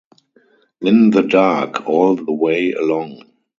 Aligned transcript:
In 0.81 1.11
the 1.11 1.21
dark 1.21 1.85
all 1.87 2.15
the 2.15 2.31
way 2.33 2.71
along. 2.71 3.21